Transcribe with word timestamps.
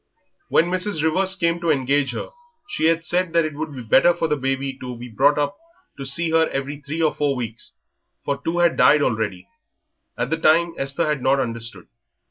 When 0.49 0.65
Mrs. 0.71 1.03
Rivers 1.03 1.35
came 1.35 1.59
to 1.59 1.69
engage 1.69 2.13
her 2.13 2.29
she 2.67 2.85
had 2.85 3.05
said 3.05 3.33
that 3.33 3.45
it 3.45 3.53
would 3.53 3.71
be 3.75 3.83
better 3.83 4.15
for 4.15 4.27
the 4.27 4.35
baby 4.35 4.75
to 4.79 4.95
be 4.95 5.07
brought 5.07 5.35
to 5.95 6.05
see 6.07 6.31
her 6.31 6.49
every 6.49 6.77
three 6.77 7.03
or 7.03 7.13
four 7.13 7.35
weeks, 7.35 7.75
for 8.25 8.41
two 8.41 8.57
had 8.57 8.77
died 8.77 9.03
already. 9.03 9.47
At 10.17 10.31
the 10.31 10.37
time 10.37 10.73
Esther 10.75 11.05
had 11.05 11.21
not 11.21 11.39
understood. 11.39 11.85